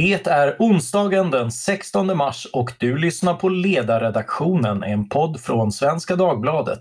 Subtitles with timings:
[0.00, 6.16] Det är onsdagen den 16 mars och du lyssnar på Ledarredaktionen, en podd från Svenska
[6.16, 6.80] Dagbladet.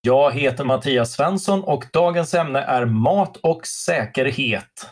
[0.00, 4.86] Jag heter Mattias Svensson och dagens ämne är mat och säkerhet.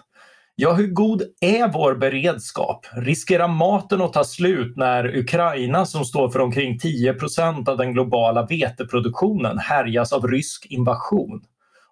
[0.62, 2.86] Ja, hur god är vår beredskap?
[2.92, 8.46] Riskerar maten att ta slut när Ukraina, som står för omkring 10% av den globala
[8.46, 11.42] veteproduktionen, härjas av rysk invasion?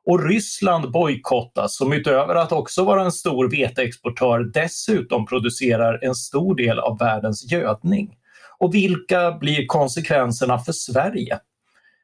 [0.07, 6.55] Och Ryssland bojkottas, som utöver att också vara en stor veteexportör dessutom producerar en stor
[6.57, 8.15] del av världens gödning.
[8.59, 11.39] Och vilka blir konsekvenserna för Sverige?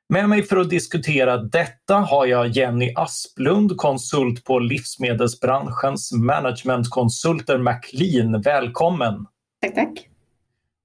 [0.09, 8.41] Med mig för att diskutera detta har jag Jenny Asplund, konsult på livsmedelsbranschens managementkonsulter McLean.
[8.41, 9.27] Välkommen!
[9.63, 10.09] Tack, tack!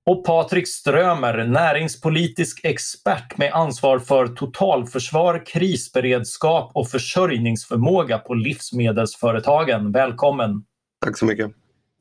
[0.06, 9.92] Och Patrik Strömer, näringspolitisk expert med ansvar för totalförsvar, krisberedskap och försörjningsförmåga på livsmedelsföretagen.
[9.92, 10.64] Välkommen!
[11.06, 11.52] Tack så mycket!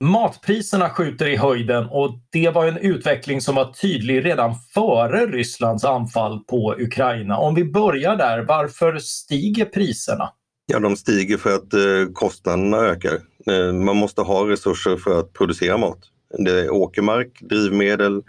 [0.01, 5.85] Matpriserna skjuter i höjden och det var en utveckling som var tydlig redan före Rysslands
[5.85, 7.39] anfall på Ukraina.
[7.39, 10.33] Om vi börjar där, varför stiger priserna?
[10.67, 13.15] Ja, de stiger för att eh, kostnaderna ökar.
[13.47, 15.99] Eh, man måste ha resurser för att producera mat.
[16.39, 18.23] Det är åkermark, drivmedel,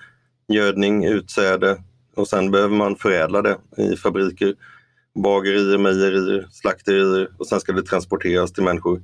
[0.48, 1.78] gödning, utsäde
[2.16, 4.56] och sen behöver man förädla det i fabriker,
[5.24, 9.02] bagerier, mejerier, slakterier och sen ska det transporteras till människor.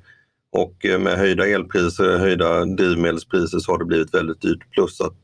[0.56, 4.72] Och eh, med höjda elpriser, höjda drivmedelspriser så har det blivit väldigt dyrt.
[4.72, 5.18] Plus att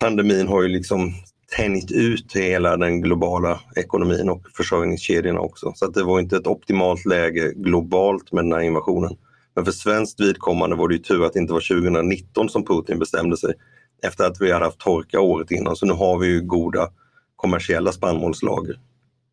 [0.00, 1.12] pandemin har ju liksom
[1.56, 5.72] tänjt ut hela den globala ekonomin och försörjningskedjorna också.
[5.74, 9.16] Så att det var inte ett optimalt läge globalt med den här invasionen.
[9.54, 12.98] Men för svenskt vidkommande var det ju tur att det inte var 2019 som Putin
[12.98, 13.54] bestämde sig
[14.02, 15.76] efter att vi hade haft torka året innan.
[15.76, 16.88] Så nu har vi ju goda
[17.36, 18.78] kommersiella spannmålslager.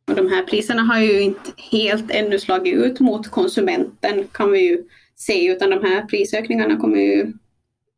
[0.07, 4.59] Och de här priserna har ju inte helt ännu slagit ut mot konsumenten kan vi
[4.59, 4.83] ju
[5.15, 7.33] se, utan de här prisökningarna kommer ju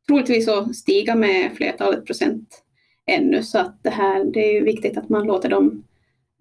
[0.08, 2.64] troligtvis att stiga med flertalet procent
[3.08, 3.44] ännu.
[3.44, 5.84] Så att det, här, det är ju viktigt att man låter de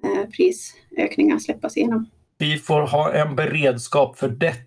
[0.05, 2.07] eh, prisökningarna släppas igenom.
[2.39, 4.67] Vi får ha en beredskap för detta.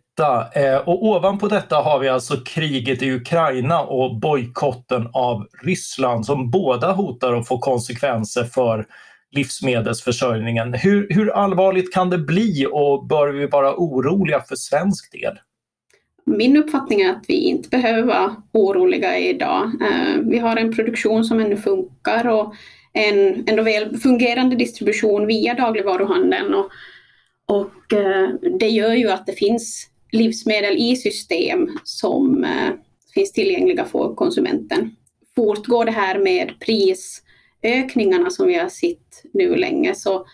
[0.56, 6.52] Eh, och ovanpå detta har vi alltså kriget i Ukraina och bojkotten av Ryssland som
[6.52, 8.86] båda hotar att få konsekvenser för
[9.32, 10.74] livsmedelsförsörjningen.
[10.74, 15.40] Hur, hur allvarligt kan det bli och bör vi vara oroliga för svensk del?
[16.26, 19.72] Min uppfattning är att vi inte behöver vara oroliga idag.
[19.82, 22.54] Eh, vi har en produktion som ännu funkar och
[22.94, 26.54] en ändå väl fungerande distribution via dagligvaruhandeln.
[26.54, 26.70] Och,
[27.46, 28.30] och eh,
[28.60, 32.72] det gör ju att det finns livsmedel i system som eh,
[33.14, 34.96] finns tillgängliga för konsumenten.
[35.36, 37.22] Fortgår det här med pris
[37.64, 40.26] ökningarna som vi har sett nu länge så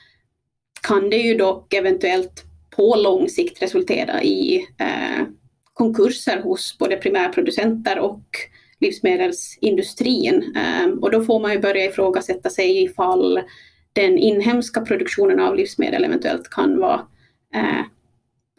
[0.87, 2.43] kan det ju dock eventuellt
[2.75, 5.25] på lång sikt resultera i eh,
[5.73, 8.25] konkurser hos både primärproducenter och
[8.79, 10.55] livsmedelsindustrin.
[10.55, 13.41] Eh, och då får man ju börja ifrågasätta sig ifall
[13.93, 17.07] den inhemska produktionen av livsmedel eventuellt kan vara
[17.55, 17.85] eh,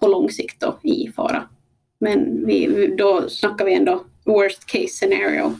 [0.00, 1.48] på lång sikt då, i fara.
[1.98, 5.54] Men vi, då snackar vi ändå worst case scenario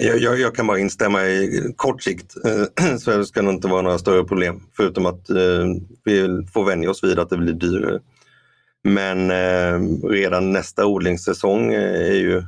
[0.00, 3.68] jag, jag, jag, kan bara instämma i kort sikt eh, så det ska nog inte
[3.68, 5.64] vara några större problem förutom att eh,
[6.04, 8.00] vi får vänja oss vid att det blir dyrare.
[8.84, 12.42] Men eh, redan nästa odlingssäsong eh, är ju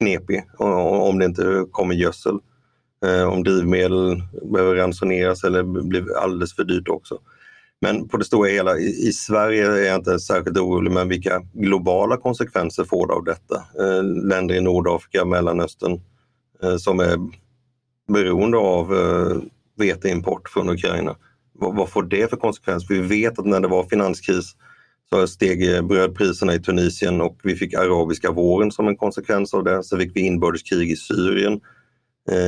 [0.00, 2.38] knepig om det inte kommer gödsel.
[3.04, 4.22] Eh, om drivmedel
[4.52, 7.18] behöver ransoneras eller blir alldeles för dyrt också.
[7.80, 12.16] Men på det stora hela, i, Sverige är jag inte särskilt orolig, men vilka globala
[12.16, 13.62] konsekvenser får det av detta?
[14.28, 16.11] länder i Nordafrika, Mellanöstern, Eh,
[16.62, 17.18] Eh, som är
[18.12, 19.36] beroende av eh,
[19.76, 21.16] veteimport från Ukraina.
[21.54, 22.94] Vad, får det för konsekvenser?
[22.94, 24.56] Vi vet att när det var finanskris
[25.10, 29.64] så steg eh, brödpriserna i Tunisien och vi fick arabiska våren som en konsekvens av
[29.64, 29.84] det.
[29.84, 31.60] Så fick vi inbördeskrig i Syrien,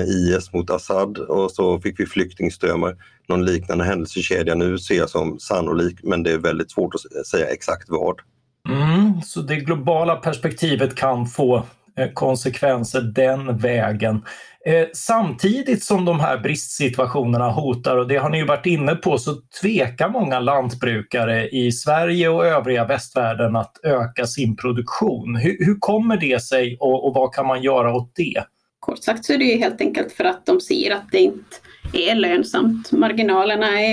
[0.06, 2.96] IS mot Assad och så fick vi flyktingströmmar.
[3.28, 7.46] Någon liknande händelsekedja nu ser jag som sannolik men det är väldigt svårt att säga
[7.46, 8.20] exakt vad.
[8.68, 11.62] Mm, så det globala perspektivet kan få
[11.96, 14.22] Eh, konsekvenser den vägen.
[14.66, 19.18] Eh, samtidigt som de här bristsituationerna hotar, och det har ni ju varit inne på,
[19.18, 25.36] så tvekar många lantbrukare i Sverige och övriga västvärlden att öka sin produktion.
[25.36, 28.44] Hur, hur kommer det sig och, och, vad kan man göra åt det?
[28.80, 31.56] Kort sagt så är det ju helt enkelt för att de ser att det inte
[31.92, 32.92] är lönsamt.
[32.92, 33.92] Marginalerna är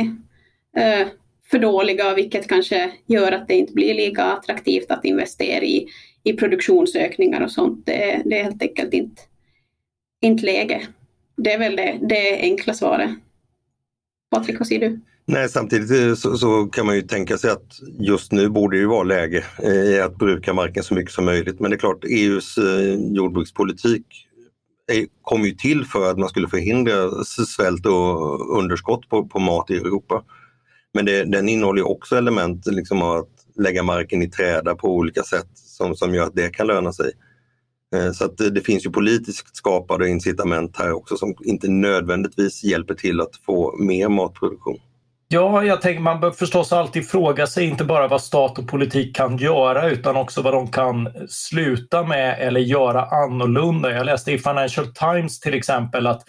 [0.78, 1.08] eh,
[1.52, 5.88] för dåliga, vilket kanske gör att det inte blir lika attraktivt att investera i
[6.24, 7.86] i produktionsökningar och sånt.
[7.86, 9.22] Det, det är helt enkelt inte,
[10.22, 10.88] inte läge.
[11.38, 13.10] det är väl det, det enkla svaret.
[14.32, 15.00] Patrik, vad säger du?
[15.26, 18.88] Nej, samtidigt eh, så, så, kan man ju tänka sig att just nu borde det
[18.88, 21.60] vara läge eh, i att bruka marken så mycket som möjligt.
[21.60, 24.06] Men det är klart, EUs eh, jordbrukspolitik
[24.92, 29.70] eh, kom ju till för att man skulle förhindra svält och underskott på, på mat
[29.70, 30.24] i Europa.
[30.94, 35.24] Men det, den innehåller också element liksom av att lägga marken i träda på olika
[35.24, 37.12] sätt som, som gör att det kan löna sig.
[37.96, 42.64] Eh, så att det, det finns ju politiskt skapade incitament här också som inte nödvändigtvis
[42.64, 44.80] hjälper till att få mer matproduktion.
[45.34, 49.16] Ja, jag tänker man bör förstås alltid fråga sig inte bara vad stat och politik
[49.16, 53.92] kan göra utan också vad de kan sluta med eller göra annorlunda.
[53.92, 56.24] Jag läste i Financial Times till exempel att,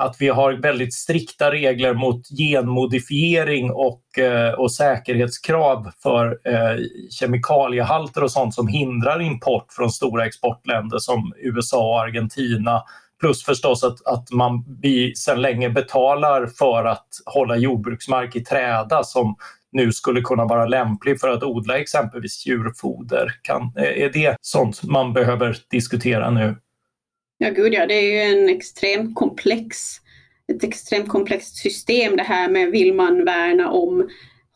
[0.00, 6.76] att vi har väldigt strikta regler mot genmodifiering och, eh, och säkerhetskrav för eh,
[7.10, 12.82] kemikaliehalter och sånt som hindrar import från stora exportländer som USA och Argentina
[13.20, 19.04] Plus förstås att, att man, vi sedan länge betalar för att hålla jordbruksmark i träda
[19.04, 19.36] som
[19.72, 23.32] nu skulle kunna vara lämplig för att odla exempelvis djurfoder.
[23.42, 26.56] Kan, eh, är det sånt man behöver diskutera nu?
[27.42, 29.76] Ja, gud ja, det är ju en extremt komplex,
[30.52, 34.08] ett extremt komplext system det här med vill man värna om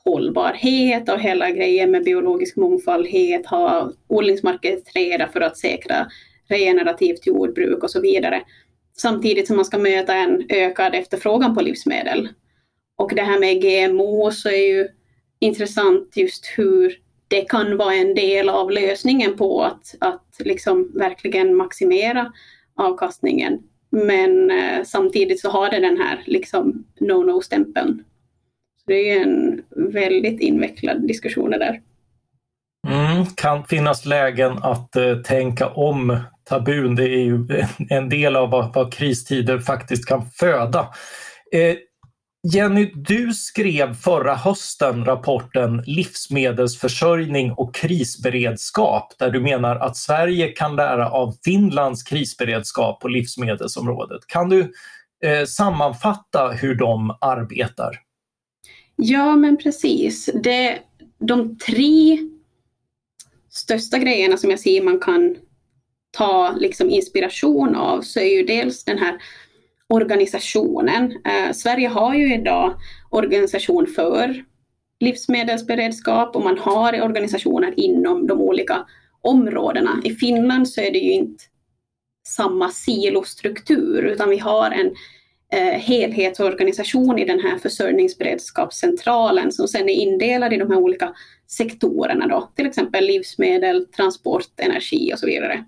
[0.04, 3.06] hållbarhet och hela grejen med biologisk mångfald,
[3.46, 6.06] ha odlingsmarker träda för att säkra
[6.48, 8.42] regenerativt jordbruk och så vidare.
[8.96, 12.28] Samtidigt som man ska möta en ökad efterfrågan på livsmedel.
[12.96, 14.88] Och det här med GMO så är ju
[15.38, 16.98] intressant just hur
[17.28, 22.32] det kan vara en del av lösningen på att, att liksom verkligen maximera
[22.76, 23.58] avkastningen.
[23.90, 28.04] Men eh, samtidigt så har det den här liksom no-no-stämpeln.
[28.86, 29.62] Det är en
[29.92, 31.80] väldigt invecklad diskussion det där.
[32.86, 36.94] Mm, kan finnas lägen att eh, tänka om tabun.
[36.94, 37.46] Det är ju
[37.90, 40.80] en del av vad, vad kristider faktiskt kan föda.
[41.52, 41.76] Eh,
[42.52, 50.76] Jenny, du skrev förra hösten rapporten Livsmedelsförsörjning och krisberedskap där du menar att Sverige kan
[50.76, 54.26] lära av Finlands krisberedskap på livsmedelsområdet.
[54.26, 54.72] Kan du
[55.24, 58.00] eh, sammanfatta hur de arbetar?
[58.96, 60.30] Ja, men precis.
[60.42, 60.78] Det,
[61.18, 62.18] de tre
[63.50, 65.36] största grejerna som jag ser man kan
[66.10, 69.18] ta liksom inspiration av så är ju dels den här
[69.94, 71.12] organisationen.
[71.24, 72.74] Eh, Sverige har ju idag
[73.10, 74.44] organisation för
[75.00, 78.86] livsmedelsberedskap och man har organisationer inom de olika
[79.20, 80.00] områdena.
[80.04, 81.44] I Finland så är det ju inte
[82.26, 84.94] samma silostruktur utan vi har en
[85.52, 91.14] eh, helhetsorganisation i den här försörjningsberedskapscentralen som sen är indelad i de här olika
[91.46, 95.64] sektorerna då, till exempel livsmedel, transport, energi och så vidare.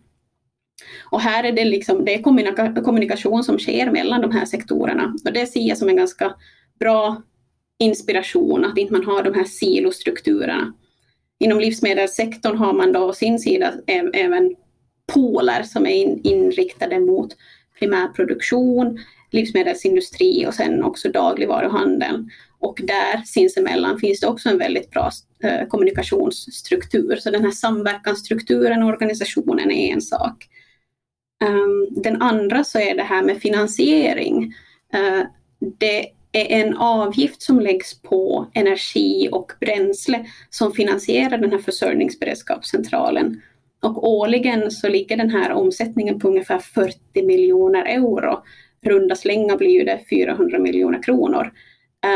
[1.11, 5.15] Och här är det, liksom, det är kommunika kommunikation som sker mellan de här sektorerna
[5.25, 6.35] och det ser jag som en ganska
[6.79, 7.23] bra
[7.79, 10.73] inspiration att inte man har de här silostrukturerna.
[11.39, 13.73] Inom livsmedelssektorn har man då å sin sida
[14.13, 14.55] även
[15.15, 17.37] poler som är inriktade mot
[17.79, 18.99] primärproduktion,
[19.31, 22.31] livsmedelsindustri och sen också dagligvaruhandeln.
[22.59, 25.11] Och där sinsemellan finns det också en väldigt bra
[25.43, 27.17] eh, kommunikationsstruktur.
[27.17, 30.49] Så den här samverkansstrukturen och organisationen är en sak.
[31.45, 34.55] Um, den andra så är det här med finansiering.
[34.95, 35.25] Uh,
[35.79, 43.41] det är en avgift som läggs på energi och bränsle som finansierar den här försörjningsberedskapscentralen.
[43.83, 48.43] Och årligen så ligger den här omsättningen på ungefär 40 miljoner euro.
[48.83, 51.53] Runda slängar blir ju det 400 miljoner kronor.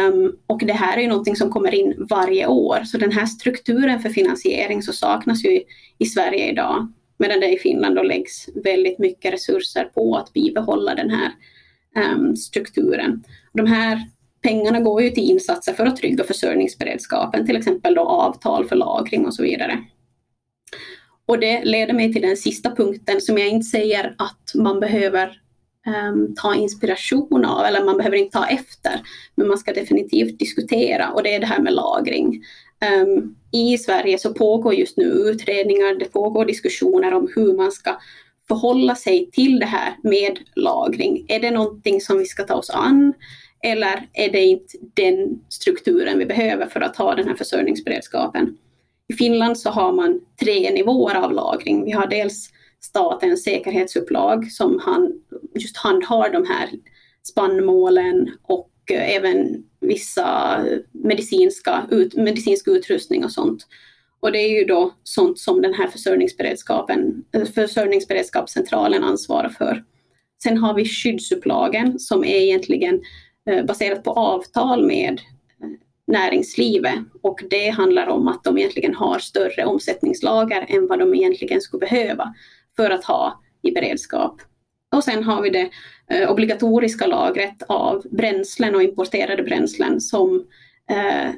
[0.09, 3.27] Um, och det här är ju någonting som kommer in varje år, så den här
[3.27, 5.65] strukturen för finansiering så saknas ju i,
[5.99, 6.93] i Sverige idag.
[7.21, 11.33] Medan det i Finland då läggs väldigt mycket resurser på att bibehålla den här
[12.15, 13.25] um, strukturen.
[13.53, 14.01] De här
[14.43, 19.27] pengarna går ju till insatser för att trygga försörjningsberedskapen, till exempel då avtal för lagring
[19.27, 19.79] och så vidare.
[21.27, 25.41] Och det leder mig till den sista punkten som jag inte säger att man behöver
[25.87, 29.01] um, ta inspiration av, eller man behöver inte ta efter,
[29.35, 32.43] men man ska definitivt diskutera och det är det här med lagring.
[32.87, 37.97] Um, I Sverige så pågår just nu utredningar, det pågår diskussioner om hur man ska
[38.49, 41.25] förhålla sig till det här med lagring.
[41.29, 43.13] Är det någonting som vi ska ta oss an?
[43.63, 48.57] Eller är det inte den strukturen vi behöver för att ha den här försörjningsberedskapen?
[49.09, 51.85] I Finland så har man tre nivåer av lagring.
[51.85, 55.13] Vi har dels statens säkerhetsupplag som han,
[55.55, 56.69] just handhar de här
[57.23, 60.61] spannmålen och eh, även vissa
[60.93, 63.67] medicinska, ut, medicinsk utrustning och sånt.
[64.21, 69.85] Och det är ju då sånt som den här försörjningsberedskapen, eh, försörjningsberedskapscentralen ansvarar för.
[70.43, 73.03] Sen har vi skyddsupplagen som är egentligen
[73.51, 75.21] eh, baserat på avtal med
[75.63, 75.69] eh,
[76.07, 81.61] näringslivet och det handlar om att de egentligen har större omsättningslager än vad de egentligen
[81.61, 82.35] skulle behöva
[82.77, 84.43] för att ha i beredskap.
[84.97, 85.71] Och sen har vi det
[86.11, 90.45] eh, obligatoriska lagret av bränslen och importerade bränslen som
[90.91, 91.31] eh,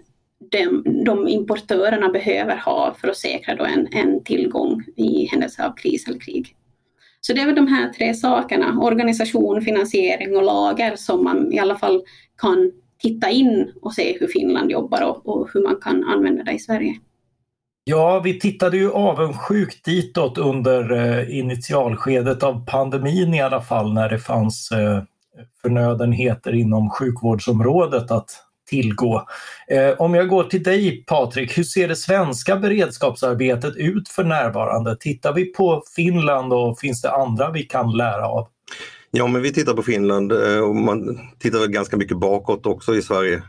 [0.51, 5.73] de, de, importörerna behöver ha för att säkra då en, en tillgång i händelse av
[5.77, 6.57] kris eller krig.
[7.21, 11.59] Så det är väl de här tre sakerna, organisation, finansiering och lager, som man i
[11.59, 12.03] alla fall
[12.39, 16.53] kan titta in och se hur Finland jobbar och, och hur man kan använda det
[16.53, 16.95] i Sverige.
[17.85, 24.09] Ja, vi tittade ju avundsjukt ditåt under eh, initialskedet av pandemin i alla fall när
[24.09, 25.03] det fanns eh,
[25.63, 28.31] förnödenheter inom sjukvårdsområdet att
[28.71, 29.27] tillgå.
[29.69, 34.97] Eh, om jag går till dig Patrik, hur ser det svenska beredskapsarbetet ut för närvarande?
[34.97, 38.49] Tittar vi på Finland och finns det andra vi kan lära av?
[39.11, 43.43] Ja, men vi tittar på Finland och man tittar ganska mycket bakåt också i Sverige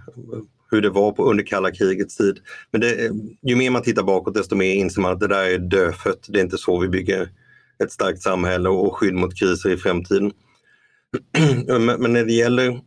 [0.73, 2.39] hur det var på, under kalla krigets tid.
[2.71, 3.11] Men det,
[3.41, 6.25] ju mer man tittar bakåt desto mer inser man att det där är dödfött.
[6.27, 7.29] Det är inte så vi bygger
[7.83, 10.31] ett starkt samhälle och skydd mot kriser i framtiden.
[11.99, 12.79] Men när det gäller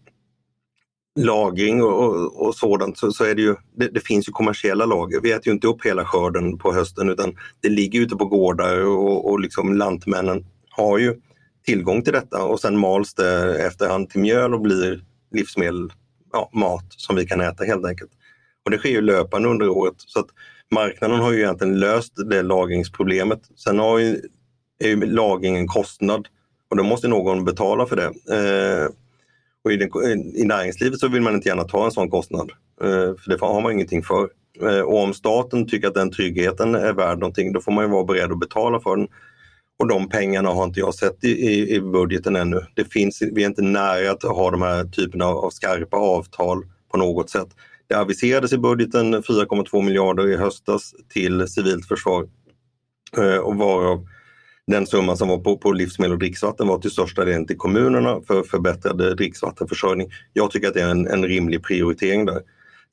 [1.19, 4.87] lagring och, och, och sådant så, så, är det ju, det, det, finns ju kommersiella
[4.87, 5.21] lager.
[5.21, 8.85] Vi äter ju inte upp hela skörden på hösten utan det ligger ute på gårdar
[8.85, 11.15] och, och liksom lantmännen har ju
[11.67, 15.93] tillgång till detta och sen mals det efterhand till mjöl och blir livsmedel
[16.33, 18.11] ja, mat som vi kan äta helt enkelt.
[18.65, 19.95] Och det sker ju löpande under året.
[19.97, 20.27] Så att
[20.71, 23.41] marknaden har ju egentligen löst det lagringsproblemet.
[23.57, 24.21] Sen har ju,
[24.79, 26.29] är ju lagring en kostnad
[26.71, 28.05] och då måste någon betala för det.
[28.07, 28.89] Eh,
[29.65, 29.91] och i, den,
[30.37, 32.53] i näringslivet så vill man inte gärna ta en sån kostnad,
[32.83, 34.29] eh, för det har man ingenting för.
[34.63, 37.91] Eh, och om staten tycker att den tryggheten är värd någonting, då får man ju
[37.91, 39.09] vara beredd att betala för den.
[39.79, 42.61] Och de pengarna har inte jag sett i, i, i budgeten ännu.
[42.75, 46.99] Det finns, vi är inte nära att ha de här typerna av skarpa avtal på
[46.99, 47.49] något sätt.
[47.89, 52.29] Det aviserades i budgeten 4,2 miljarder i höstas till civilt försvar
[53.19, 54.07] eh, och varav
[54.67, 58.21] den summan som var på, på livsmedel och dricksvatten var till största delen till kommunerna
[58.27, 60.11] för förbättrad dricksvattenförsörjning.
[60.33, 62.43] Jag tycker att det är en, en rimlig prioritering där.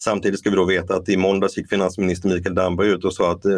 [0.03, 3.31] Samtidigt ska vi då veta att i måndags gick finansminister Mikael Damberg ut och sa
[3.31, 3.51] att eh,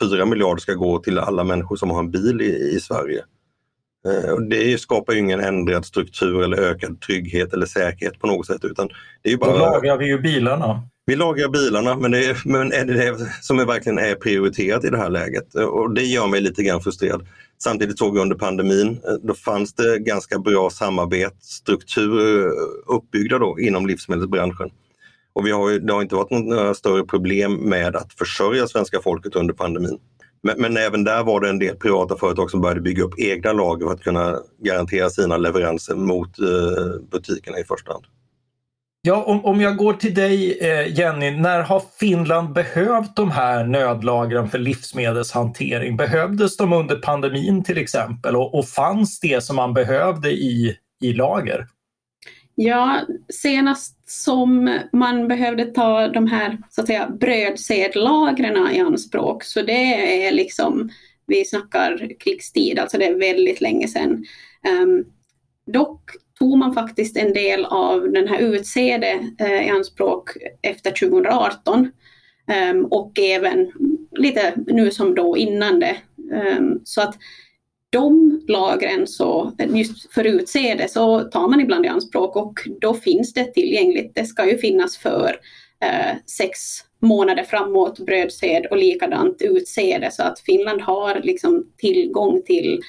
[0.00, 3.24] 4 miljarder ska gå till alla människor som har en bil i, i Sverige.
[4.08, 8.64] Eh, det skapar ju ingen ändrad struktur eller ökad trygghet eller säkerhet på något sätt.
[8.64, 8.88] Utan
[9.22, 9.52] det är bara...
[9.52, 10.82] Då lagar vi ju bilarna.
[11.06, 14.84] Vi lagar bilarna men, det är, men är det det som är verkligen är prioriterat
[14.84, 15.54] i det här läget?
[15.54, 17.26] Och det gör mig lite grann frustrerad.
[17.62, 22.50] Samtidigt såg vi under pandemin, eh, då fanns det ganska bra samarbetsstrukturer
[22.86, 24.70] uppbyggda då inom livsmedelsbranschen.
[25.34, 29.00] Och vi har ju, det har inte varit några större problem med att försörja svenska
[29.00, 29.98] folket under pandemin.
[30.42, 33.52] Men, men, även där var det en del privata företag som började bygga upp egna
[33.52, 38.04] lager för att kunna garantera sina leveranser mot eh, butikerna i första hand.
[39.06, 43.64] Ja, om, om jag går till dig eh, Jenny, när har Finland behövt de här
[43.64, 45.96] nödlagren för livsmedelshantering?
[45.96, 51.12] Behövdes de under pandemin till exempel och, och fanns det som man behövde i, i
[51.12, 51.66] lager?
[52.54, 59.62] Ja, senast som man behövde ta de här så att säga brödsedlagren i anspråk, så
[59.62, 60.90] det är liksom,
[61.26, 64.24] vi snackar krigstid, alltså det är väldigt länge sedan.
[64.82, 65.04] Um,
[65.66, 70.30] dock tog man faktiskt en del av den här utsäde uh, eh, i anspråk
[70.62, 71.90] efter 2018 um,
[72.48, 73.72] ehm, och även
[74.10, 75.96] lite nu som då innan det.
[76.58, 77.16] Um, så att
[77.94, 83.32] de lagren, så, just för utsäde, så tar man ibland i anspråk och då finns
[83.32, 84.14] det tillgängligt.
[84.14, 85.36] Det ska ju finnas för
[85.80, 86.58] eh, sex
[87.02, 92.80] månader framåt brödsed och likadant utsäde så att Finland har liksom tillgång till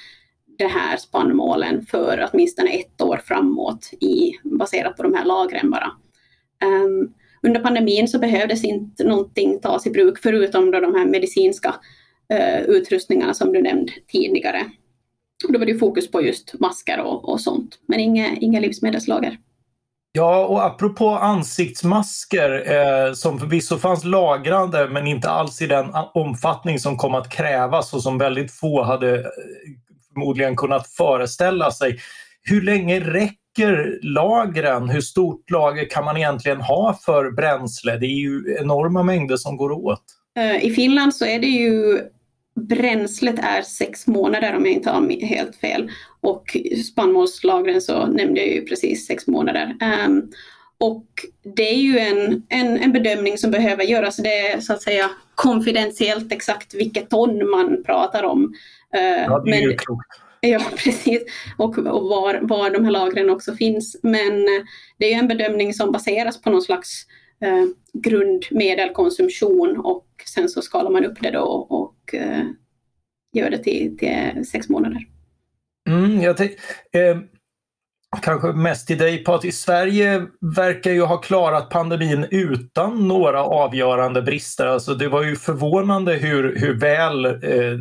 [0.58, 5.90] det här spannmålen för åtminstone ett år framåt i, baserat på de här lagren bara.
[6.64, 11.74] Um, under pandemin så behövdes inte någonting tas i bruk förutom då de här medicinska
[12.32, 14.62] uh, utrustningarna som du nämnde tidigare.
[15.48, 19.38] Då var det fokus på just masker och, och sånt, men inga, inga livsmedelslager.
[20.12, 26.78] Ja, och apropå ansiktsmasker eh, som förvisso fanns lagrande men inte alls i den omfattning
[26.78, 29.24] som kom att krävas och som väldigt få hade eh,
[30.12, 31.98] förmodligen kunnat föreställa sig.
[32.42, 34.88] Hur länge räcker lagren?
[34.88, 37.96] Hur stort lager kan man egentligen ha för bränsle?
[37.96, 40.02] Det är ju enorma mängder som går åt.
[40.38, 42.00] Eh, I Finland så är det ju
[42.56, 45.90] Bränslet är sex månader om jag inte har helt fel.
[46.20, 46.56] Och
[46.90, 49.76] spannmålslagren så nämnde jag ju precis sex månader.
[50.06, 50.30] Um,
[50.78, 51.06] och
[51.56, 54.16] det är ju en, en, en, bedömning som behöver göras.
[54.16, 58.44] Det är så att säga konfidentiellt exakt vilket ton man pratar om.
[58.96, 60.06] Uh, ja, det är men, ju klokt.
[60.40, 61.22] Ja, precis.
[61.56, 63.96] Och, och var, var de här lagren också finns.
[64.02, 64.64] Men eh,
[64.98, 67.06] det är en bedömning som baseras på någon slags
[67.40, 72.44] eh, grundmedelkonsumtion och sen så skalar man upp det då och eh,
[73.32, 75.06] gör det till, till sex månader.
[75.88, 76.52] Mm, jag tänk,
[76.92, 77.16] eh,
[78.22, 79.54] kanske mest till dig Patrik.
[79.54, 84.66] Sverige verkar ju ha klarat pandemin utan några avgörande brister.
[84.66, 87.78] Alltså det var ju förvånande hur, hur väl eh,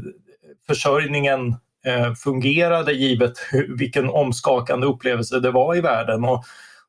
[0.68, 6.26] försörjningen eh, fungerade givet hur, vilken omskakande upplevelse det var i världen.
[6.26, 6.44] Och,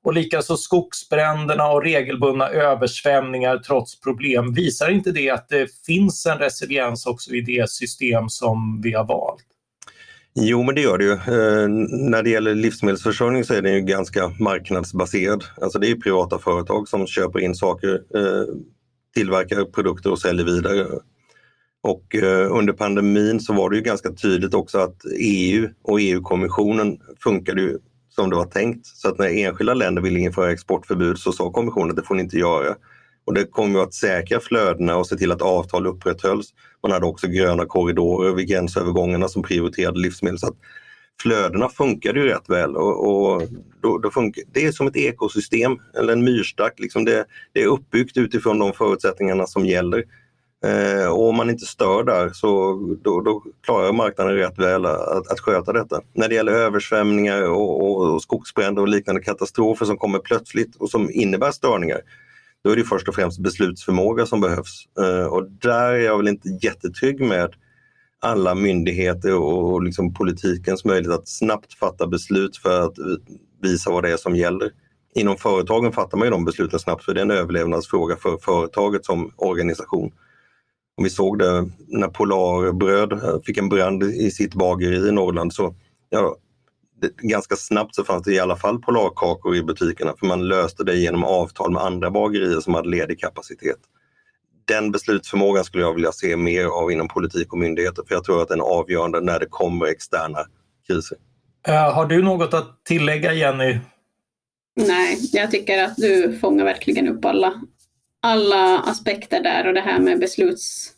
[0.06, 4.52] och likaså skogsbränderna och regelbundna översvämningar trots problem.
[4.52, 9.04] Visar inte det att det finns en resiliens också i det system som vi har
[9.04, 9.44] valt?
[10.34, 11.12] Jo, men det gör det ju.
[11.12, 11.68] Eh,
[12.10, 15.44] när det gäller livsmedelsförsörjning så är den ju ganska marknadsbaserad.
[15.62, 18.54] Alltså det är privata företag som köper in saker, eh,
[19.14, 20.86] tillverkar produkter och säljer vidare.
[21.82, 26.98] Och eh, under pandemin så var det ju ganska tydligt också att EU och EU-kommissionen
[27.22, 27.78] funkade ju
[28.16, 28.86] som det var tänkt.
[28.86, 32.22] Så att när enskilda länder ville införa exportförbud så sa kommissionen att det får ni
[32.22, 32.74] inte göra.
[33.24, 36.54] Och det kommer att säkra flödena och se till att avtal upprätthölls.
[36.82, 40.38] Man hade också gröna korridorer vid gränsövergångarna som prioriterade livsmedel.
[40.38, 40.56] Så att
[41.22, 43.42] flödena funkade ju rätt väl och, och
[43.82, 46.74] då, då funkar, det är som ett ekosystem eller en myrstack.
[46.78, 50.04] Liksom det, det, är uppbyggt utifrån de förutsättningarna som gäller.
[50.66, 55.32] Eh, och om man inte stör där så då, då klarar marknaden rätt väl att,
[55.32, 56.00] att, sköta detta.
[56.12, 60.90] När det gäller översvämningar och, och, och skogsbränder och liknande katastrofer som kommer plötsligt och
[60.90, 62.00] som innebär störningar
[62.64, 64.88] då är det först och främst beslutsförmåga som behövs.
[65.00, 67.54] Eh, och där är jag väl inte jättetrygg med
[68.20, 72.94] alla myndigheter och liksom politikens möjlighet att snabbt fatta beslut för att
[73.62, 74.70] visa vad det är som gäller.
[75.14, 79.04] Inom företagen fattar man ju de besluten snabbt för det är en överlevnadsfråga för företaget
[79.04, 80.12] som organisation.
[80.96, 85.74] Och vi såg det när Polarbröd fick en brand i sitt bageri i Norrland så
[86.10, 86.36] ja,
[87.22, 90.96] ganska snabbt så fanns det i alla fall Polarkakor i butikerna för man löste det
[90.96, 93.78] genom avtal med andra bagerier som hade ledig kapacitet.
[94.64, 98.42] Den beslutsförmågan skulle jag vilja se mer av inom politik och myndigheter för jag tror
[98.42, 100.38] att den är avgörande när det kommer externa
[100.86, 101.18] kriser.
[101.68, 103.78] Uh, har du något att tillägga Jenny?
[104.76, 107.62] Nej, jag tycker att du fångar verkligen upp alla,
[108.26, 110.92] alla aspekter där och det här med besluts,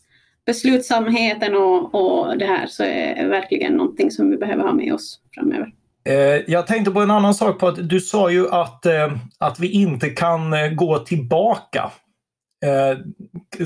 [0.46, 5.20] beslutsamheten och, och det här så är verkligen någonting som vi behöver ha med oss
[5.34, 5.72] framöver.
[6.08, 7.58] Eh, jag tänkte på en annan sak.
[7.58, 11.90] på att Du sa ju att, eh, att vi inte kan eh, gå tillbaka.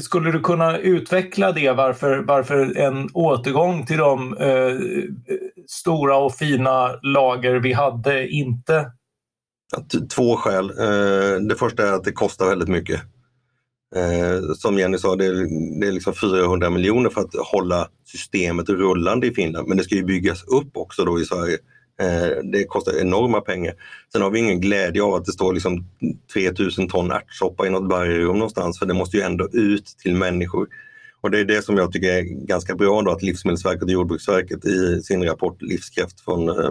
[0.01, 4.37] Skulle du kunna utveckla det varför, varför en återgång till de
[5.67, 8.91] stora och fina lager vi hade inte?
[10.17, 10.69] Två skäl.
[11.49, 13.01] Det första är att det kostar väldigt mycket.
[13.97, 15.33] Eh, som Jenny sa, det är,
[15.81, 19.69] det är liksom 400 miljoner för att hålla systemet rullande i Finland.
[19.69, 21.59] Men det ska ju byggas upp också då i Sverige.
[22.01, 23.75] Eh, det kostar enorma pengar.
[24.13, 25.85] Sen har vi ingen glädje av att det står liksom
[26.33, 30.69] 3000 ton ärtsoppa i något bergrum någonstans för det måste ju ändå ut till människor.
[31.21, 34.65] Och det är det som jag tycker är ganska bra då att Livsmedelsverket och Jordbruksverket
[34.65, 36.71] i sin rapport Livskraft från eh,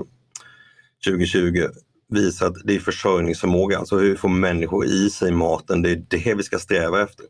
[1.06, 1.68] 2020
[2.12, 6.34] visa att det är försörjningsförmåga, alltså hur får människor i sig maten, det är det
[6.34, 7.26] vi ska sträva efter.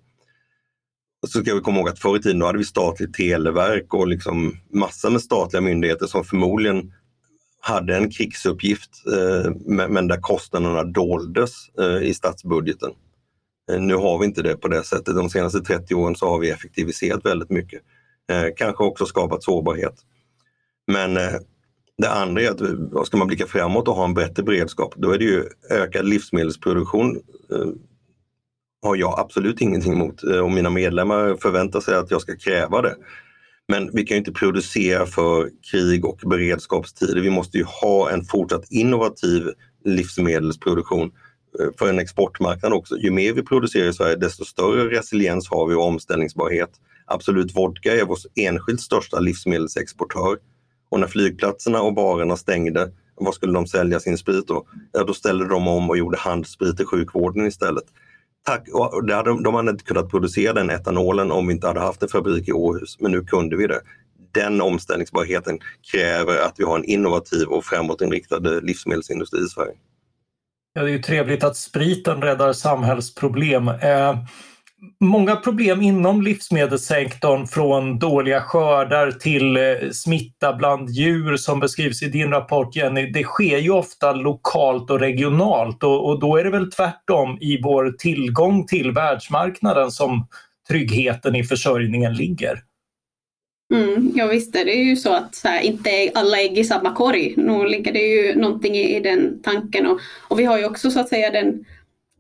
[1.22, 3.94] Och så ska vi komma ihåg att förr i tiden då hade vi statligt televerk
[3.94, 6.94] och liksom massor med statliga myndigheter som förmodligen
[7.60, 12.92] hade en krigsuppgift eh, men där kostnaderna doldes eh, i statsbudgeten.
[13.72, 15.16] Eh, nu har vi inte det på det sättet.
[15.16, 17.82] De senaste 30 åren så har vi effektiviserat väldigt mycket.
[18.32, 19.96] Eh, kanske också skapat sårbarhet.
[20.88, 21.34] Men eh,
[22.02, 25.18] det andra är att ska man blicka framåt och ha en bättre beredskap, då är
[25.18, 27.16] det ju ökad livsmedelsproduktion
[27.52, 27.68] eh,
[28.82, 32.82] har jag absolut ingenting emot eh, och mina medlemmar förväntar sig att jag ska kräva
[32.82, 32.96] det.
[33.68, 37.22] Men vi kan inte producera för krig och beredskapstider.
[37.22, 39.52] Vi måste ju ha en fortsatt innovativ
[39.86, 41.12] livsmedelsproduktion
[41.60, 42.98] eh, för en exportmarknad också.
[42.98, 46.70] Ju mer vi producerar i Sverige desto större resiliens har vi och omställningsbarhet.
[47.06, 50.38] Absolut Vodka är vår enskilt största livsmedelsexportör.
[50.92, 54.68] Och när flygplatserna och barerna stängde, vad skulle de sälja sin sprit då?
[54.92, 57.84] Ja, då ställde de om och gjorde handsprit i sjukvården istället.
[58.46, 61.80] Tack, och det hade, de hade inte kunnat producera den etanolen om vi inte hade
[61.80, 63.82] haft en fabrik i Åhus, men nu kunde vi det.
[64.34, 65.60] Den omställningsbarheten
[65.92, 69.74] kräver att vi har en innovativ och framåtinriktad livsmedelsindustri i Sverige.
[70.74, 73.68] Ja, det är ju trevligt att spriten räddar samhällsproblem.
[73.68, 74.16] Eh,
[75.00, 82.08] många problem inom livsmedelssektorn från dåliga skördar till eh, smitta bland djur som beskrivs i
[82.08, 86.50] din rapport Jenny, det sker ju ofta lokalt och regionalt och, och då är det
[86.50, 90.28] väl tvärtom i vår tillgång till världsmarknaden som
[90.70, 92.60] tryggheten i försörjningen ligger?
[93.74, 96.96] Mm, ja visst är det ju så att så här, inte alla ägg i samma
[96.96, 97.34] korg.
[97.38, 99.88] Nu ligger det ju någonting i, i den tanken.
[99.88, 101.66] Och, och vi har ju också så att säga den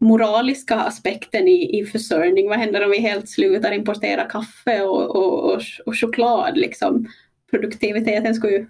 [0.01, 2.49] moraliska aspekten i, i försörjning.
[2.49, 6.57] Vad händer om vi helt slutar importera kaffe och, och, och, och choklad?
[6.57, 7.07] Liksom?
[7.51, 8.65] Produktiviteten ska ju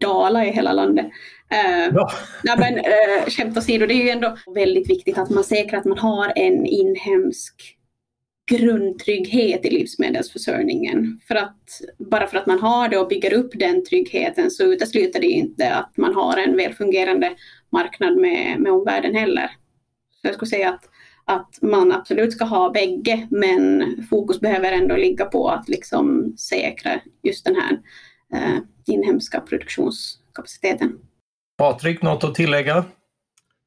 [0.00, 1.06] dala i hela landet.
[1.06, 2.10] Uh, ja.
[2.44, 5.84] nej, men, uh, skämt åsido, det är ju ändå väldigt viktigt att man säkrar att
[5.84, 7.76] man har en inhemsk
[8.50, 11.20] grundtrygghet i livsmedelsförsörjningen.
[11.28, 15.20] För att, bara för att man har det och bygger upp den tryggheten så utesluter
[15.20, 17.30] det inte att man har en välfungerande
[17.72, 19.50] marknad med, med omvärlden heller.
[20.22, 20.88] Så jag skulle säga att,
[21.24, 27.00] att man absolut ska ha bägge men fokus behöver ändå ligga på att liksom säkra
[27.22, 27.80] just den här
[28.34, 30.98] eh, inhemska produktionskapaciteten.
[31.58, 32.84] Patrik, något att tillägga?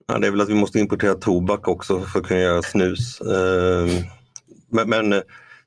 [0.07, 3.21] Ja, det är väl att vi måste importera tobak också för att kunna göra snus.
[3.21, 3.87] Eh,
[4.69, 5.21] men, men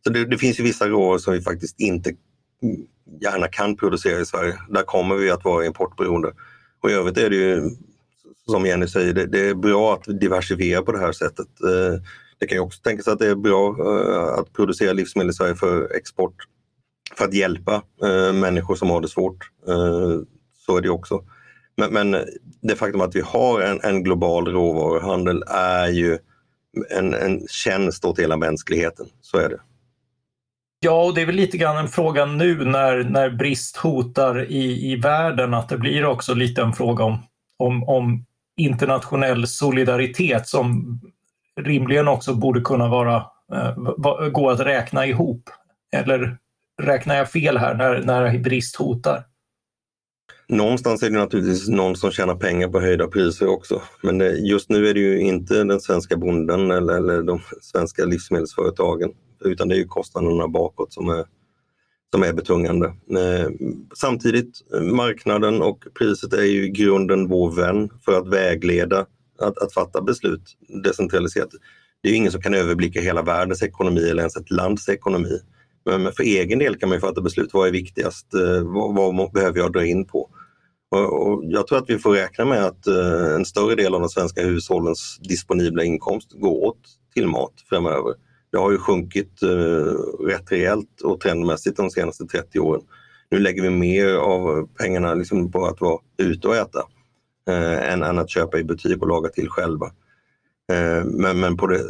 [0.05, 2.13] så det, det, finns ju vissa råvaror som vi faktiskt inte
[3.21, 4.55] gärna kan producera i Sverige.
[4.69, 6.33] Där kommer vi att vara importberoende.
[6.83, 7.71] Och i övrigt är det ju
[8.51, 11.47] som Jenny säger, det, det är bra att diversifiera på det här sättet.
[11.65, 12.03] Eh,
[12.39, 15.55] det kan ju också tänkas att det är bra eh, att producera livsmedel i Sverige
[15.55, 16.35] för export
[17.17, 19.51] för att hjälpa eh, människor som har det svårt.
[20.67, 21.25] Så är det också.
[21.77, 22.25] Men, men
[22.63, 26.19] det faktum att vi har en, en global råvaruhandel är ju
[26.91, 29.07] en, en tjänst åt hela mänskligheten.
[29.21, 29.61] Så är det.
[30.81, 34.93] Ja, och det är väl lite grann en fråga nu när, när brist hotar i,
[34.93, 37.19] i världen att det blir också lite en fråga om,
[37.59, 38.25] om, om
[38.59, 41.01] internationell solidaritet som
[41.61, 43.17] rimligen också borde kunna vara,
[43.55, 45.51] eh, gå att räkna ihop.
[45.93, 46.39] Eller
[46.83, 49.25] räknar jag fel här när, när brist hotar?
[50.49, 53.83] Någonstans är det naturligtvis någon som tjänar pengar på höjda priser också.
[54.03, 58.05] Men det, just nu är det ju inte den svenska bonden eller, eller de svenska
[58.05, 59.11] livsmedelsföretagen
[59.45, 61.25] utan det är ju kostnaderna bakåt som är
[62.13, 62.87] som är betungande.
[62.87, 63.49] Eh,
[63.95, 69.07] samtidigt, marknaden och priset är ju i grunden vår vän för att vägleda
[69.39, 71.49] att, att fatta beslut decentraliserat.
[72.03, 75.41] Det är ingen som kan överblicka hela världens ekonomi eller ens ett lands ekonomi.
[75.85, 77.51] Men för egen del kan man fatta beslut.
[77.53, 78.35] Vad är viktigast?
[78.35, 80.31] Eh, vad, vad behöver jag dra in på?
[80.91, 84.01] Och, och jag tror att vi får räkna med att eh, en större del av
[84.01, 86.81] de svenska hushållens disponibla inkomst går åt
[87.15, 88.15] till mat framöver.
[88.51, 92.83] Det har ju sjunkit eh, rätt rejält och trendmässigt de senaste 30 åren.
[93.31, 96.83] Nu lägger vi mer av pengarna liksom på att vara ute och äta
[97.49, 99.87] eh, än, än att köpa i butik och laga till själva.
[100.73, 101.85] Eh, men, men på det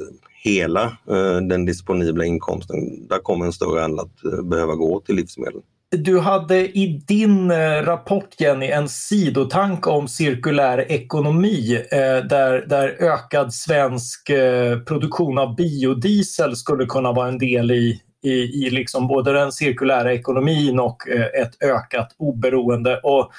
[0.45, 5.17] hela, eh, den disponibla inkomsten, där kommer en större andel att eh, behöva gå till
[5.17, 5.63] livsmedel.
[5.91, 12.89] Du hade i din eh, rapport Jenny en sidotanke om cirkulär ekonomi eh, där, där
[12.89, 19.07] ökad svensk eh, produktion av biodiesel skulle kunna vara en del i, i, i liksom
[19.07, 23.01] både den cirkulära ekonomin och eh, ett ökat oberoende.
[23.03, 23.31] Och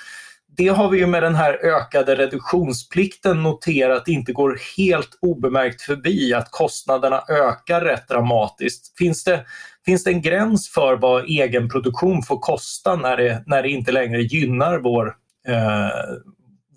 [0.58, 6.34] det har vi ju med den här ökade reduktionsplikten noterat inte går helt obemärkt förbi
[6.34, 8.98] att kostnaderna ökar rätt dramatiskt.
[8.98, 9.46] Finns det,
[9.90, 14.22] finns det en gräns för vad egenproduktion får kosta när det, när det inte längre
[14.22, 15.08] gynnar vår,
[15.48, 15.90] eh,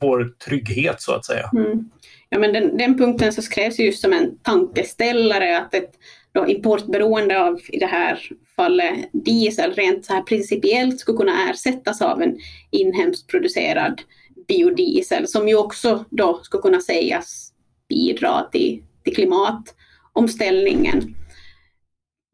[0.01, 1.51] vår trygghet så att säga?
[1.57, 1.90] Mm.
[2.29, 5.90] Ja, men den, den punkten så skrevs just som en tankeställare att ett
[6.35, 8.18] då importberoende av, i det här
[8.57, 12.38] fallet, diesel rent så här principiellt skulle kunna ersättas av en
[12.70, 14.03] inhemskt producerad
[14.48, 17.53] biodiesel som ju också då skulle kunna sägas
[17.88, 21.14] bidra till, till klimatomställningen.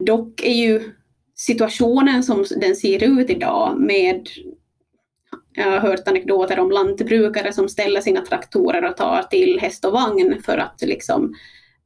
[0.03, 0.93] Dock är ju
[1.35, 4.29] situationen som den ser ut idag med
[5.53, 9.93] jag har hört anekdoter om lantbrukare som ställer sina traktorer och tar till häst och
[9.93, 11.35] vagn för att liksom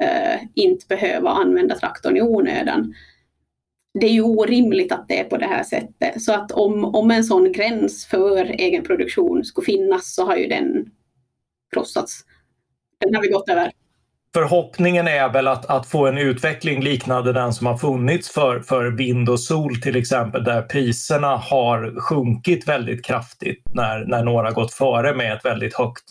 [0.03, 2.93] eh, inte behöva använda traktorn i onödan.
[3.99, 6.21] Det är ju orimligt att det är på det här sättet.
[6.21, 10.47] Så att om, om en sån gräns för egen produktion skulle finnas så har ju
[10.47, 10.91] den
[11.73, 12.25] krossats.
[12.99, 13.71] Den har vi gått över
[14.33, 18.91] förhoppningen är väl att, att få en utveckling liknande den som har funnits för, för
[18.91, 24.73] vind och sol till exempel där priserna har sjunkit väldigt kraftigt när, när några gått
[24.73, 26.03] före med ett väldigt högt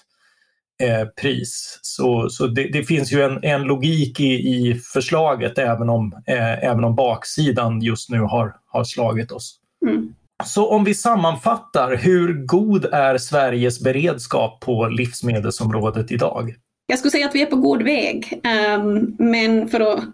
[0.82, 1.78] eh, pris.
[1.82, 6.64] Så, så det, det, finns ju en, en logik i, i förslaget även om, eh,
[6.64, 9.58] även om baksidan just nu har, har slagit oss.
[9.87, 10.14] Mm.
[10.44, 16.54] Så om vi sammanfattar, hur god är Sveriges beredskap på livsmedelsområdet idag?
[16.87, 18.40] Jag skulle säga att vi är på god väg.
[18.77, 20.05] Um, men för att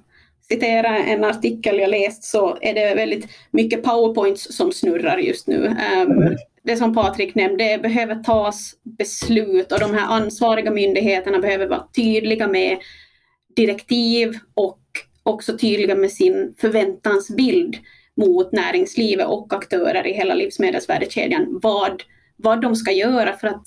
[0.48, 5.66] citera en artikel jag läst så är det väldigt mycket powerpoints som snurrar just nu.
[5.66, 11.86] Um, det som Patrik nämnde, behöver tas beslut och de här ansvariga myndigheterna behöver vara
[11.96, 12.78] tydliga med
[13.56, 14.80] direktiv och
[15.22, 17.76] också tydliga med sin förväntansbild
[18.16, 22.02] mot näringslivet och aktörer i hela livsmedelsvärdekedjan vad,
[22.36, 23.66] vad de ska göra för att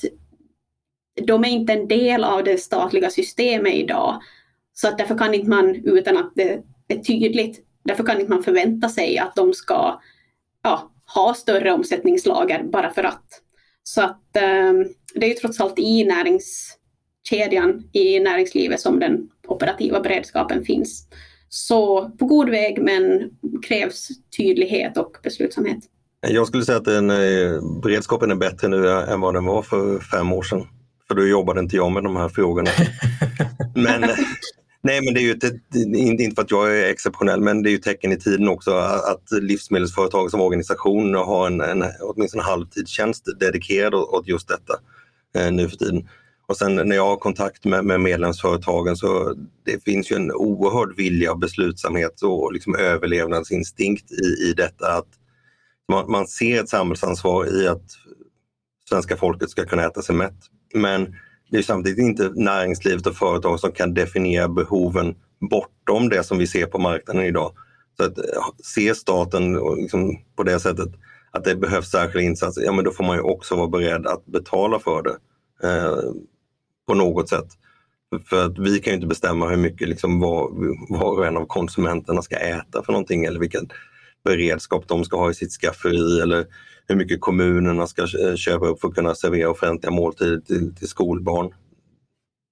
[1.21, 4.21] de är inte en del av det statliga systemet idag.
[4.73, 8.43] Så att därför kan inte man, utan att det är tydligt, därför kan inte man
[8.43, 10.01] förvänta sig att de ska
[10.63, 13.25] ja, ha större omsättningslager bara för att.
[13.83, 14.73] Så att eh,
[15.15, 21.07] det är ju trots allt i näringskedjan, i näringslivet som den operativa beredskapen finns.
[21.49, 23.29] Så på god väg men
[23.67, 25.79] krävs tydlighet och beslutsamhet.
[26.27, 29.99] Jag skulle säga att den, eh, beredskapen är bättre nu än vad den var för
[29.99, 30.67] fem år sedan.
[31.11, 32.69] För då jobbade inte jag med de här frågorna.
[33.75, 34.01] men,
[34.81, 37.71] nej, men det är ju ett, inte för att jag är exceptionell, men det är
[37.71, 43.93] ju tecken i tiden också att livsmedelsföretag som organisation har en, en åtminstone halvtidstjänst dedikerad
[43.93, 44.73] åt just detta
[45.35, 46.09] eh, nu för tiden.
[46.47, 50.95] Och sen när jag har kontakt med, med medlemsföretagen så det finns ju en oerhörd
[50.97, 54.97] vilja och beslutsamhet och liksom överlevnadsinstinkt i, i detta.
[54.97, 55.09] att
[55.91, 57.85] man, man ser ett samhällsansvar i att
[58.89, 60.37] svenska folket ska kunna äta sig mätt.
[60.73, 61.15] Men
[61.51, 66.47] det är samtidigt inte näringslivet och företag som kan definiera behoven bortom det som vi
[66.47, 67.51] ser på marknaden idag.
[67.97, 68.23] Så att eh,
[68.63, 70.89] se staten liksom på det sättet
[71.31, 74.25] att det behövs särskilda insatser, ja men då får man ju också vara beredd att
[74.25, 75.17] betala för det.
[75.67, 75.99] Eh,
[76.87, 77.47] på något sätt.
[78.29, 80.49] För att vi kan ju inte bestämma hur mycket liksom var,
[80.99, 83.69] var och en av konsumenterna ska äta för någonting eller vilken
[84.23, 86.45] beredskap de ska ha i sitt skafferi eller
[86.87, 90.87] hur mycket kommunerna ska eh, köpa upp för att kunna servera offentliga måltider till, till
[90.87, 91.53] skolbarn.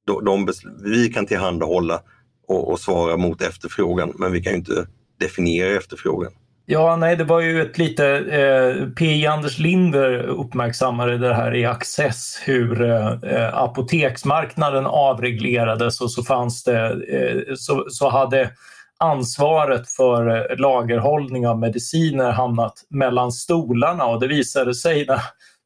[0.07, 0.47] De, de
[0.83, 2.01] vi kan tillhandahålla
[2.47, 4.87] och, och svara mot efterfrågan men vi kan inte
[5.19, 6.31] definiera efterfrågan.
[6.71, 8.05] Ja, nej, det var ju ett lite...
[8.17, 9.25] Eh, P.J.
[9.25, 16.63] Anders Linder uppmärksammade det här i Access hur eh, eh, apoteksmarknaden avreglerades och så fanns
[16.63, 16.89] det...
[16.89, 18.49] Eh, så, så hade
[18.99, 25.21] ansvaret för eh, lagerhållning av mediciner hamnat mellan stolarna och det visade sig när,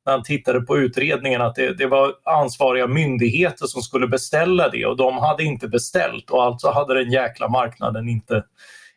[0.06, 4.86] när han tittade på utredningen att det, det, var ansvariga myndigheter som skulle beställa det
[4.86, 8.44] och de hade inte beställt och alltså hade den jäkla marknaden inte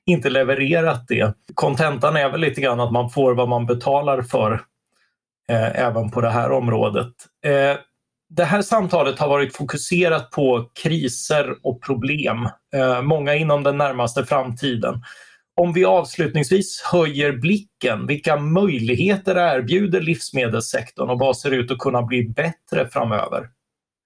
[0.06, 1.34] inte levererat det.
[1.54, 4.52] Kontentan är väl lite grann att man får vad man betalar för
[5.48, 7.12] eh, även på det här området.
[7.44, 7.76] Eh,
[8.36, 14.24] det här samtalet har varit fokuserat på kriser och problem, eh, många inom den närmaste
[14.24, 15.02] framtiden.
[15.60, 22.02] Om vi avslutningsvis höjer blicken, vilka möjligheter erbjuder livsmedelssektorn och vad ser ut att kunna
[22.02, 23.48] bli bättre framöver?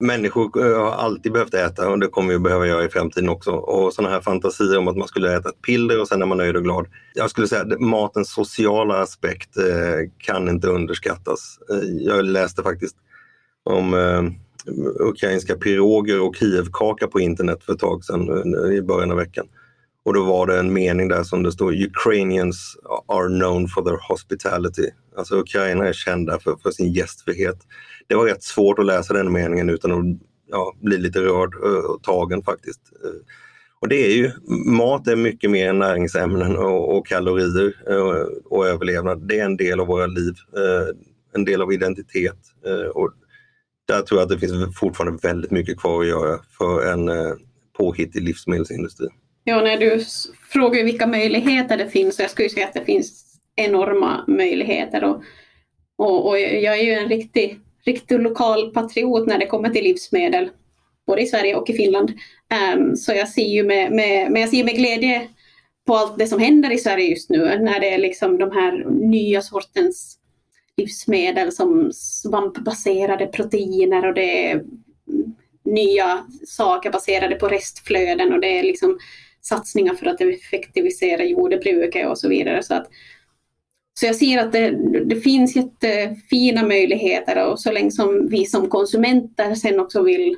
[0.00, 3.50] människor eh, har alltid behövt äta och det kommer vi behöva göra i framtiden också.
[3.50, 6.38] Och sådana här fantasier om att man skulle äta ett piller och sen är man
[6.38, 6.86] nöjd och glad.
[7.14, 11.58] Jag skulle säga att matens sociala aspekt eh, kan inte underskattas.
[12.00, 12.96] Jag läste faktiskt
[13.64, 14.22] om eh,
[15.00, 19.46] ukrainska piroger och Kievkaka på internet för ett tag sedan eh, i början av veckan.
[20.04, 22.76] Och då var det en mening där som det står Ukrainians
[23.08, 24.90] are known for their hospitality.
[25.16, 27.56] Alltså Ukraina är kända för, för sin gästfrihet
[28.06, 30.20] det var rätt svårt att läsa den meningen utan att
[30.50, 32.80] ja, bli lite rörd eh, och tagen faktiskt.
[33.80, 34.30] Och det är ju,
[34.66, 39.28] mat är mycket mer än näringsämnen och, och kalorier och, och, överlevnad.
[39.28, 40.34] Det är en del av våra liv,
[41.34, 42.38] en del av identitet.
[42.94, 43.10] Och
[43.90, 47.32] där tror jag att det finns fortfarande väldigt mycket kvar att göra för en eh,
[47.78, 49.06] påhittig livsmedelsindustri.
[49.44, 50.04] Ja, när du
[50.52, 53.24] frågar vilka möjligheter det finns, så jag skulle säga att det finns
[53.56, 55.04] enorma möjligheter.
[55.04, 55.22] Och,
[55.98, 60.50] och, och jag är ju en riktig riktig lokal patriot när det kommer till livsmedel,
[61.06, 62.12] både i Sverige och i Finland.
[62.76, 65.28] Um, så jag ser ju med, med, men jag ser med glädje
[65.86, 68.84] på allt det som händer i Sverige just nu, när det är liksom de här
[68.90, 70.19] nya sortens
[70.76, 74.64] livsmedel som svampbaserade proteiner och det är
[75.64, 78.98] nya saker baserade på restflöden och det är liksom
[79.40, 82.62] satsningar för att effektivisera jordbruket och så vidare.
[82.62, 82.86] Så att
[83.94, 84.70] så jag ser att det,
[85.04, 90.36] det, finns jättefina möjligheter och så länge som vi som konsumenter sen också vill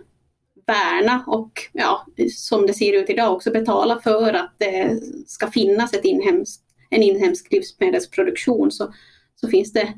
[0.66, 5.94] värna och ja, som det ser ut idag också betala för att det ska finnas
[5.94, 8.92] ett inhemskt, en inhemsk livsmedelsproduktion så,
[9.34, 9.92] så finns det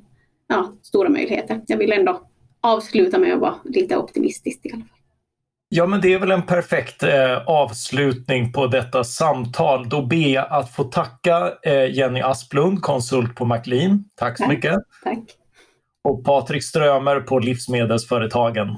[0.47, 1.61] ja, stora möjligheter.
[1.67, 2.21] Jag vill ändå
[2.61, 4.89] avsluta med att vara lite optimistisk i alla fall.
[5.69, 9.89] Ja, men det är väl en perfekt eh, avslutning på detta samtal.
[9.89, 14.05] Då ber jag att få tacka eh, Jenny Asplund, konsult på McLean.
[14.15, 14.53] Tack så Tack.
[14.53, 14.75] mycket.
[15.05, 15.19] Tack.
[16.05, 18.69] Och Patrik Strömer på Livsmedelsföretagen.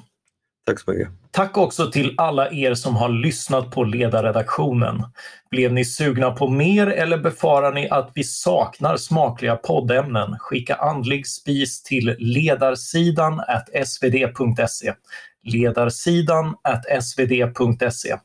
[0.67, 1.09] Tack så mycket.
[1.31, 5.03] Tack också till alla er som har lyssnat på ledarredaktionen.
[5.51, 10.39] Blev ni sugna på mer eller befarar ni att vi saknar smakliga poddämnen?
[10.39, 13.41] Skicka andlig spis till ledarsidan
[13.85, 14.93] svd.se
[15.43, 16.55] ledarsidan
[17.01, 18.17] svd.se.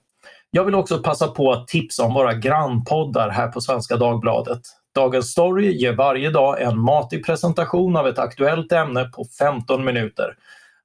[0.51, 4.61] Jag vill också passa på att tipsa om våra grannpoddar här på Svenska Dagbladet.
[4.95, 10.35] Dagens Story ger varje dag en matig presentation av ett aktuellt ämne på 15 minuter.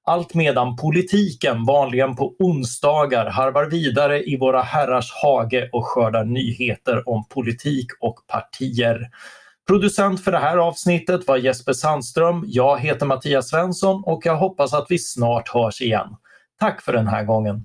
[0.09, 7.09] Allt medan politiken vanligen på onsdagar harvar vidare i våra herrars hage och skördar nyheter
[7.09, 9.11] om politik och partier.
[9.67, 12.45] Producent för det här avsnittet var Jesper Sandström.
[12.47, 16.09] Jag heter Mattias Svensson och jag hoppas att vi snart hörs igen.
[16.61, 17.65] Tack för den här gången.